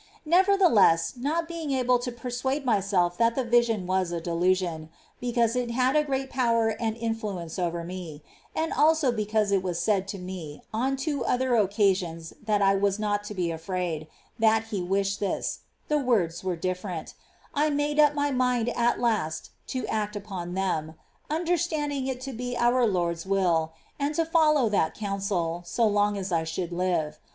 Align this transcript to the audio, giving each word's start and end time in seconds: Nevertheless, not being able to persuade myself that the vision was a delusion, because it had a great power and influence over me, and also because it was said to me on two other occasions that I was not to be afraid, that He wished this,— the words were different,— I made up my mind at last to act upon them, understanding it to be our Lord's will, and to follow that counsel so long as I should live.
Nevertheless, 0.25 1.13
not 1.15 1.47
being 1.47 1.71
able 1.73 1.99
to 1.99 2.11
persuade 2.11 2.65
myself 2.65 3.19
that 3.19 3.35
the 3.35 3.43
vision 3.43 3.85
was 3.85 4.11
a 4.11 4.19
delusion, 4.19 4.89
because 5.19 5.55
it 5.55 5.69
had 5.69 5.95
a 5.95 6.03
great 6.03 6.31
power 6.31 6.69
and 6.69 6.97
influence 6.97 7.59
over 7.59 7.83
me, 7.83 8.23
and 8.55 8.73
also 8.73 9.11
because 9.11 9.51
it 9.51 9.61
was 9.61 9.77
said 9.79 10.07
to 10.07 10.17
me 10.17 10.63
on 10.73 10.97
two 10.97 11.23
other 11.23 11.55
occasions 11.55 12.33
that 12.43 12.63
I 12.63 12.73
was 12.73 12.97
not 12.97 13.23
to 13.25 13.35
be 13.35 13.51
afraid, 13.51 14.07
that 14.39 14.63
He 14.73 14.81
wished 14.81 15.19
this,— 15.19 15.59
the 15.87 15.99
words 15.99 16.43
were 16.43 16.55
different,— 16.55 17.13
I 17.53 17.69
made 17.69 17.99
up 17.99 18.15
my 18.15 18.31
mind 18.31 18.69
at 18.69 18.99
last 18.99 19.51
to 19.67 19.85
act 19.85 20.15
upon 20.15 20.55
them, 20.55 20.95
understanding 21.29 22.07
it 22.07 22.19
to 22.21 22.33
be 22.33 22.57
our 22.57 22.87
Lord's 22.87 23.27
will, 23.27 23.73
and 23.99 24.15
to 24.15 24.25
follow 24.25 24.67
that 24.69 24.95
counsel 24.95 25.61
so 25.63 25.85
long 25.85 26.17
as 26.17 26.31
I 26.31 26.43
should 26.43 26.71
live. 26.73 27.19